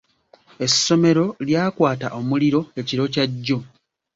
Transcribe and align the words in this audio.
Essomero 0.65 1.25
lyakwata 1.47 2.07
omuliro 2.19 2.61
ekiro 2.79 3.05
kya 3.13 3.25
jjo. 3.31 3.59